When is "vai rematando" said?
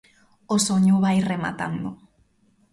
1.05-1.89